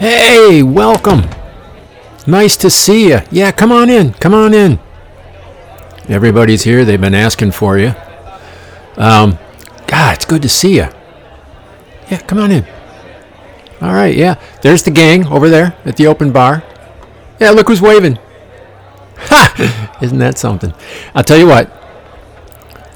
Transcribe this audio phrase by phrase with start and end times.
[0.00, 1.28] Hey, welcome.
[2.26, 3.18] Nice to see you.
[3.30, 4.14] Yeah, come on in.
[4.14, 4.78] Come on in.
[6.08, 6.86] Everybody's here.
[6.86, 7.92] They've been asking for you.
[8.96, 9.38] Um,
[9.86, 10.88] God, it's good to see you.
[12.10, 12.64] Yeah, come on in.
[13.82, 14.40] All right, yeah.
[14.62, 16.64] There's the gang over there at the open bar.
[17.38, 18.18] Yeah, look who's waving.
[19.18, 19.98] Ha!
[20.00, 20.72] Isn't that something?
[21.14, 21.70] I'll tell you what.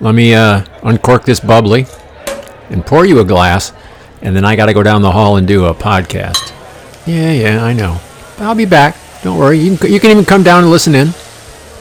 [0.01, 1.85] Let me uh, uncork this bubbly
[2.71, 3.75] and pour you a glass,
[4.23, 6.55] and then I got to go down the hall and do a podcast.
[7.07, 8.01] Yeah, yeah, I know.
[8.39, 8.97] I'll be back.
[9.23, 9.59] Don't worry.
[9.59, 11.09] You can, you can even come down and listen in.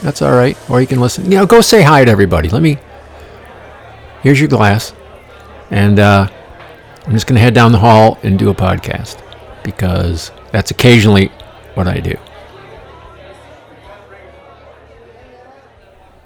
[0.02, 0.56] That's all right.
[0.68, 1.24] Or you can listen.
[1.30, 2.48] You know, go say hi to everybody.
[2.48, 2.78] Let me.
[4.22, 4.94] Here's your glass,
[5.70, 6.28] and uh,
[7.06, 9.22] I'm just going to head down the hall and do a podcast
[9.62, 11.26] because that's occasionally
[11.74, 12.16] what I do.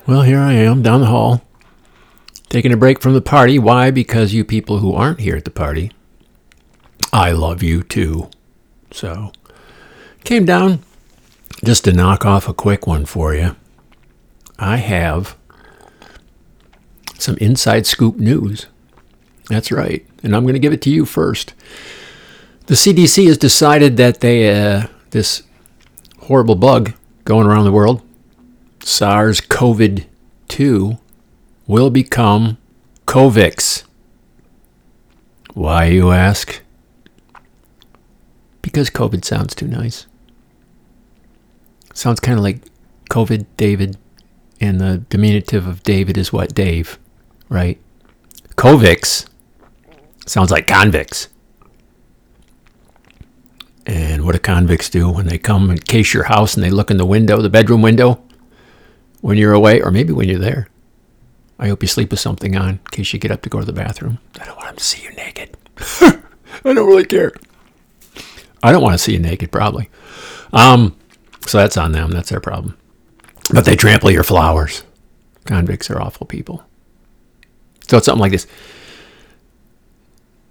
[0.07, 1.43] Well, here I am down the hall,
[2.49, 3.59] taking a break from the party.
[3.59, 3.91] Why?
[3.91, 5.91] Because you people who aren't here at the party,
[7.13, 8.31] I love you too.
[8.91, 9.33] So,
[10.25, 10.83] came down
[11.65, 13.57] just to knock off a quick one for you.
[14.59, 15.37] I have
[17.19, 18.67] some inside scoop news.
[19.49, 20.07] That's right.
[20.23, 21.55] And I'm going to give it to you first.
[22.67, 25.43] The CDC has decided that they uh, this
[26.21, 26.93] horrible bug
[27.25, 28.03] going around the world,
[28.83, 30.05] SARS CoV
[30.49, 30.99] 2,
[31.67, 32.59] will become
[33.07, 33.85] Covix.
[35.55, 36.61] Why, you ask?
[38.69, 40.07] Because COVID sounds too nice.
[41.95, 42.61] Sounds kind of like
[43.09, 43.97] COVID David,
[44.61, 46.55] and the diminutive of David is what?
[46.55, 46.99] Dave,
[47.49, 47.81] right?
[48.57, 49.27] Covix
[50.27, 51.29] sounds like convicts.
[53.87, 56.91] And what do convicts do when they come and case your house and they look
[56.91, 58.23] in the window, the bedroom window,
[59.23, 60.69] when you're away, or maybe when you're there?
[61.59, 63.65] I hope you sleep with something on in case you get up to go to
[63.65, 64.19] the bathroom.
[64.39, 65.57] I don't want them to see you naked.
[66.03, 66.21] I
[66.75, 67.33] don't really care.
[68.63, 69.89] I don't want to see you naked, probably.
[70.53, 70.97] Um,
[71.47, 72.11] so that's on them.
[72.11, 72.77] That's their problem.
[73.53, 74.83] But they trample your flowers.
[75.45, 76.65] Convicts are awful people.
[77.89, 78.47] So it's something like this.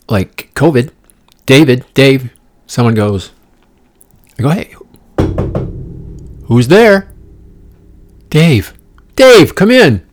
[0.10, 0.92] Like COVID,
[1.46, 2.34] David, Dave,
[2.66, 3.32] someone goes,
[4.40, 4.74] I go, hey,
[6.46, 7.14] who's there?
[8.30, 8.74] Dave,
[9.16, 10.08] Dave, come in.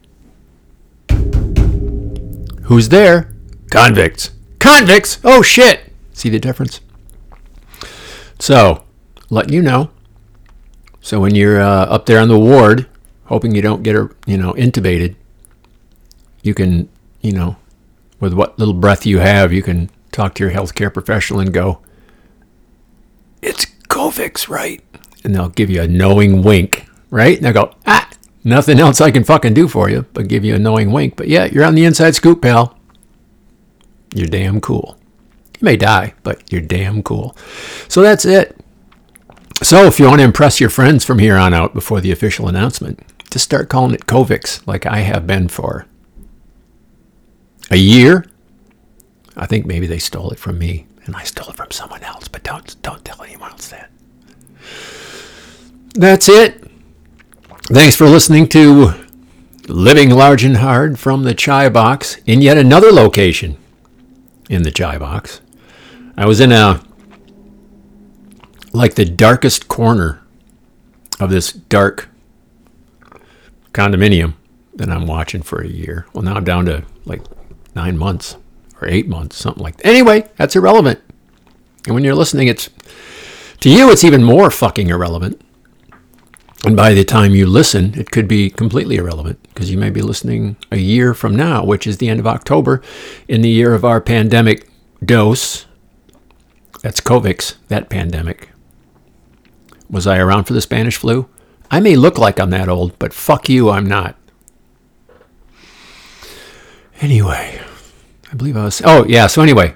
[2.65, 3.35] Who's there?
[3.71, 4.31] Convicts.
[4.59, 5.19] Convicts?
[5.25, 5.93] Oh shit.
[6.13, 6.81] See the difference?
[8.45, 8.85] So,
[9.31, 9.89] letting you know.
[11.01, 12.87] So when you're uh, up there on the ward,
[13.25, 13.95] hoping you don't get,
[14.27, 15.17] you know, intubated,
[16.43, 16.91] you can,
[17.23, 17.57] you know,
[18.21, 21.81] with what little breath you have, you can talk to your healthcare professional and go,
[23.41, 24.85] "It's Covix, right?"
[25.25, 27.39] And they'll give you a knowing wink, right?
[27.39, 28.11] And they'll go, "Ah,
[28.45, 31.29] nothing else I can fucking do for you, but give you a knowing wink." But
[31.29, 32.79] yeah, you're on the inside scoop, pal.
[34.15, 34.99] You're damn cool.
[35.61, 37.37] You may die, but you're damn cool.
[37.89, 38.59] So that's it.
[39.63, 42.49] So if you want to impress your friends from here on out before the official
[42.49, 43.01] announcement,
[43.31, 45.87] just start calling it Covix like I have been for
[47.71, 48.27] a year.
[49.37, 52.29] I think maybe they stole it from me and I stole it from someone else,
[52.29, 53.91] but don't don't tell anyone else that.
[55.95, 56.63] That's it.
[57.65, 58.93] Thanks for listening to
[59.69, 63.57] Living Large and Hard from the Chai Box in yet another location
[64.51, 65.41] in the Chai Box.
[66.17, 66.81] I was in a
[68.73, 70.21] like the darkest corner
[71.21, 72.09] of this dark
[73.73, 74.35] condominium
[74.75, 76.07] that I'm watching for a year.
[76.13, 77.23] Well, now I'm down to like
[77.75, 78.37] nine months
[78.81, 79.87] or eight months, something like that.
[79.87, 81.01] Anyway, that's irrelevant.
[81.87, 82.71] And when you're listening, it's
[83.61, 85.41] to you, it's even more fucking irrelevant.
[86.65, 90.01] And by the time you listen, it could be completely irrelevant because you may be
[90.01, 92.81] listening a year from now, which is the end of October,
[93.29, 94.69] in the year of our pandemic
[95.05, 95.67] dose.
[96.85, 98.51] That's Covix, that pandemic.
[99.89, 101.31] Was I around for the Spanish flu?
[101.71, 104.17] I may look like I'm that old, but fuck you, I'm not.
[107.01, 107.59] Anyway,
[108.31, 108.83] I believe I was.
[108.85, 109.75] Oh, yeah, so anyway.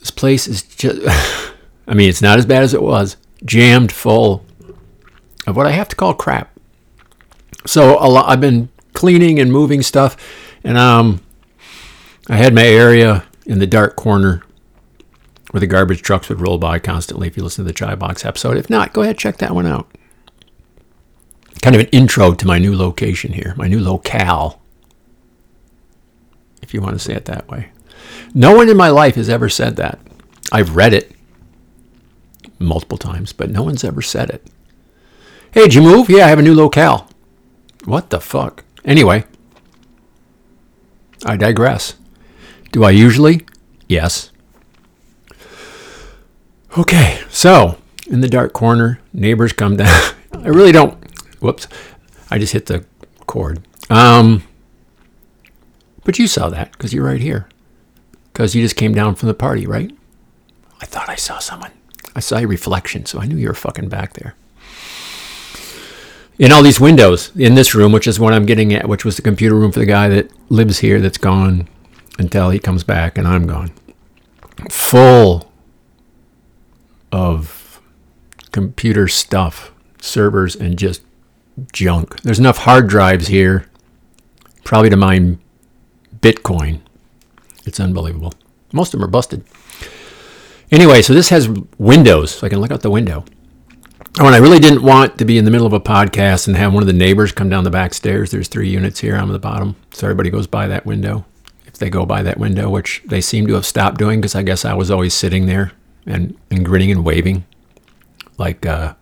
[0.00, 1.00] This place is just.
[1.88, 3.16] I mean, it's not as bad as it was.
[3.46, 4.44] Jammed full
[5.46, 6.54] of what I have to call crap.
[7.64, 10.18] So a lot, I've been cleaning and moving stuff,
[10.62, 11.22] and um,
[12.28, 14.42] I had my area in the dark corner
[15.50, 18.24] where the garbage trucks would roll by constantly if you listen to the Chai Box
[18.24, 18.58] episode.
[18.58, 19.88] If not, go ahead, check that one out.
[21.62, 24.60] Kind of an intro to my new location here, my new locale,
[26.62, 27.70] if you want to say it that way.
[28.34, 29.98] No one in my life has ever said that.
[30.52, 31.12] I've read it
[32.58, 34.46] multiple times, but no one's ever said it.
[35.52, 36.10] Hey, did you move?
[36.10, 37.08] Yeah, I have a new locale.
[37.86, 38.64] What the fuck?
[38.84, 39.24] Anyway,
[41.24, 41.94] I digress.
[42.72, 43.46] Do I usually?
[43.88, 44.30] Yes.
[46.76, 47.78] Okay, so
[48.08, 50.14] in the dark corner, neighbors come down.
[50.32, 50.96] I really don't.
[51.40, 51.66] Whoops,
[52.30, 52.84] I just hit the
[53.26, 53.66] cord.
[53.90, 54.42] Um,
[56.04, 57.48] but you saw that because you're right here.
[58.32, 59.90] Because you just came down from the party, right?
[60.80, 61.72] I thought I saw someone.
[62.14, 64.34] I saw your reflection, so I knew you were fucking back there.
[66.38, 69.16] In all these windows in this room, which is what I'm getting at, which was
[69.16, 71.68] the computer room for the guy that lives here that's gone
[72.18, 73.72] until he comes back and I'm gone.
[74.70, 75.50] Full
[77.12, 77.80] of
[78.50, 81.02] computer stuff, servers, and just
[81.72, 82.20] junk.
[82.22, 83.68] There's enough hard drives here,
[84.64, 85.40] probably to mine
[86.20, 86.80] Bitcoin.
[87.64, 88.34] It's unbelievable.
[88.72, 89.44] Most of them are busted.
[90.70, 91.48] Anyway, so this has
[91.78, 93.24] windows, so I can look out the window.
[94.20, 96.56] Oh, and I really didn't want to be in the middle of a podcast and
[96.56, 98.30] have one of the neighbors come down the back stairs.
[98.30, 99.16] There's three units here.
[99.16, 99.76] I'm at the bottom.
[99.92, 101.24] So everybody goes by that window.
[101.68, 104.42] If they go by that window, which they seem to have stopped doing because I
[104.42, 105.72] guess I was always sitting there
[106.06, 107.44] and, and grinning and waving
[108.38, 108.94] like uh,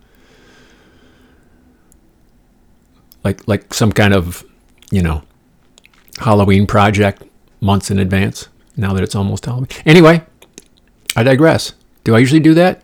[3.24, 4.44] like like some kind of,
[4.90, 5.22] you know,
[6.18, 7.22] Halloween project
[7.60, 9.68] months in advance now that it's almost Halloween.
[9.84, 10.22] Anyway,
[11.14, 11.72] I digress.
[12.04, 12.82] Do I usually do that?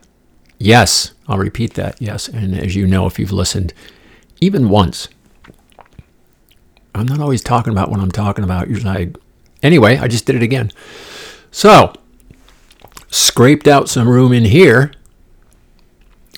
[0.57, 1.13] Yes.
[1.27, 2.01] I'll repeat that.
[2.01, 2.27] Yes.
[2.27, 3.73] And as you know, if you've listened
[4.41, 5.07] even once,
[6.95, 8.69] I'm not always talking about what I'm talking about.
[8.69, 9.11] Usually, I,
[9.63, 10.71] anyway, I just did it again.
[11.49, 11.93] So,
[13.09, 14.91] scraped out some room in here.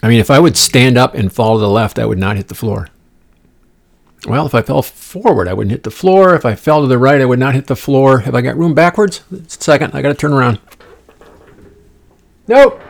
[0.01, 2.37] I mean, if I would stand up and fall to the left, I would not
[2.37, 2.89] hit the floor.
[4.27, 6.33] Well, if I fell forward, I wouldn't hit the floor.
[6.35, 8.19] If I fell to the right, I would not hit the floor.
[8.19, 9.23] Have I got room backwards?
[9.47, 10.59] Second, I got to turn around.
[12.47, 12.81] Nope.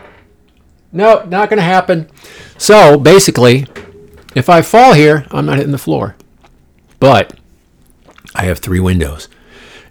[0.92, 2.10] Nope, not going to happen.
[2.58, 3.68] So basically,
[4.34, 6.16] if I fall here, I'm not hitting the floor.
[7.00, 7.38] But
[8.34, 9.28] I have three windows.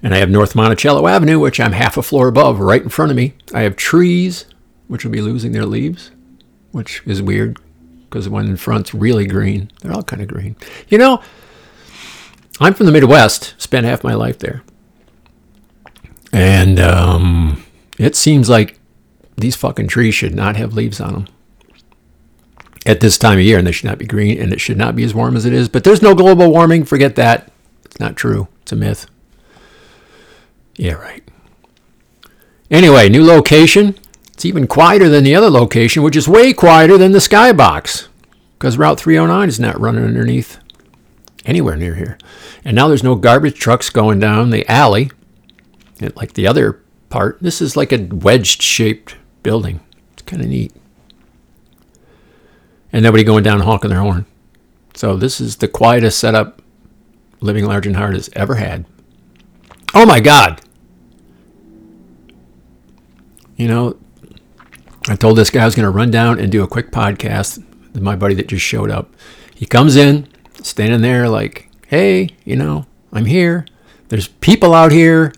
[0.05, 3.11] And I have North Monticello Avenue, which I'm half a floor above, right in front
[3.11, 3.33] of me.
[3.55, 4.45] I have trees,
[4.87, 6.11] which will be losing their leaves,
[6.73, 7.59] which is weird
[8.05, 9.71] because the one in front's really green.
[9.81, 10.57] They're all kind of green.
[10.89, 11.23] You know,
[12.61, 14.63] I'm from the Midwest, spent half my life there.
[16.35, 17.65] And um,
[17.99, 18.79] it seems like
[19.39, 21.29] these fucking trees should not have leaves on them
[22.85, 24.95] at this time of year, and they should not be green, and it should not
[24.95, 25.71] be as warm as it is.
[25.71, 26.85] But there's no global warming.
[26.85, 27.51] Forget that.
[27.87, 28.49] It's not true.
[28.61, 29.07] It's a myth.
[30.77, 31.23] Yeah, right.
[32.71, 33.97] Anyway, new location.
[34.33, 38.09] It's even quieter than the other location, which is way quieter than the skybox
[38.59, 40.59] because Route 309 is not running underneath
[41.45, 42.19] anywhere near here.
[42.65, 45.11] And now there's no garbage trucks going down the alley
[46.17, 47.39] like the other part.
[47.41, 49.81] This is like a wedged shaped building.
[50.15, 50.73] It's kind of neat.
[52.93, 54.27] And nobody going down honking their horn.
[54.95, 56.63] So this is the quietest setup
[57.41, 58.87] Living Large and Hard has ever had.
[59.93, 60.63] Oh my God!
[63.57, 63.97] You know,
[65.09, 67.63] I told this guy I was going to run down and do a quick podcast.
[68.01, 69.15] My buddy that just showed up.
[69.55, 70.29] He comes in,
[70.63, 73.67] standing there like, hey, you know, I'm here.
[74.09, 75.33] There's people out here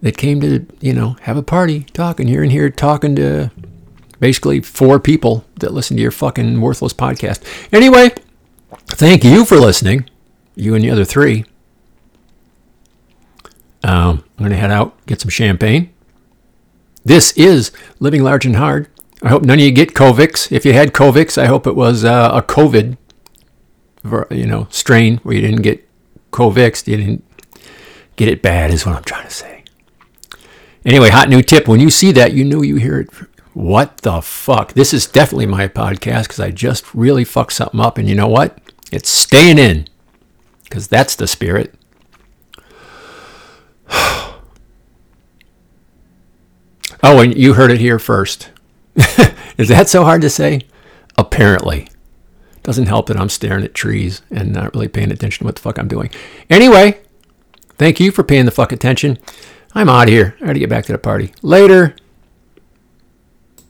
[0.00, 3.50] that came to, you know, have a party, talking here and here, talking to
[4.20, 7.42] basically four people that listen to your fucking worthless podcast.
[7.72, 8.10] Anyway,
[8.86, 10.08] thank you for listening,
[10.54, 11.44] you and the other three.
[13.82, 15.93] Um, I'm going to head out, get some champagne.
[17.06, 17.70] This is
[18.00, 18.88] Living Large and Hard.
[19.22, 20.50] I hope none of you get Covix.
[20.50, 22.96] If you had Covix, I hope it was uh, a COVID,
[24.30, 25.86] you know, strain where you didn't get
[26.32, 26.86] Covix.
[26.86, 27.24] You didn't
[28.16, 29.64] get it bad, is what I'm trying to say.
[30.86, 31.68] Anyway, hot new tip.
[31.68, 33.10] When you see that, you know you hear it.
[33.52, 34.72] What the fuck?
[34.72, 37.98] This is definitely my podcast because I just really fucked something up.
[37.98, 38.58] And you know what?
[38.90, 39.88] It's staying in
[40.62, 41.74] because that's the spirit.
[47.06, 48.50] Oh, and you heard it here first.
[49.58, 50.62] Is that so hard to say?
[51.18, 51.86] Apparently.
[52.62, 55.60] Doesn't help that I'm staring at trees and not really paying attention to what the
[55.60, 56.08] fuck I'm doing.
[56.48, 56.98] Anyway,
[57.76, 59.18] thank you for paying the fuck attention.
[59.74, 60.34] I'm out of here.
[60.40, 61.34] I gotta get back to the party.
[61.42, 61.94] Later.